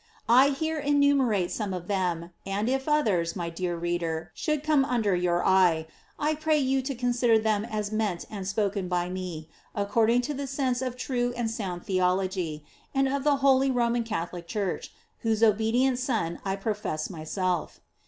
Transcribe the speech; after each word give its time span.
I 0.27 0.49
here 0.49 0.79
enumerate 0.79 1.51
some 1.51 1.75
of 1.75 1.85
them, 1.87 2.31
and 2.43 2.67
if 2.67 2.89
others, 2.89 3.35
my 3.35 3.51
dear 3.51 3.77
reader, 3.77 4.31
should 4.33 4.63
<jome 4.63 4.83
under 4.83 5.15
your 5.15 5.45
eye, 5.45 5.85
I 6.17 6.33
pray 6.33 6.57
you 6.57 6.81
to 6.81 6.95
consider 6.95 7.37
them 7.37 7.65
as 7.65 7.91
meant 7.91 8.25
and 8.31 8.47
spoken 8.47 8.87
by 8.87 9.09
me 9.09 9.47
according 9.75 10.21
to 10.21 10.33
the 10.33 10.47
sense 10.47 10.81
of 10.81 10.97
true 10.97 11.35
and 11.37 11.51
sound 11.51 11.85
theology, 11.85 12.65
and 12.95 13.07
of 13.07 13.23
the 13.23 13.35
holy 13.45 13.69
Roman 13.69 14.03
Catholic 14.03 14.47
Church, 14.47 14.91
whose 15.19 15.43
obedient 15.43 15.99
son 15.99 16.39
I 16.43 16.55
profess 16.55 17.11
myself. 17.11 17.79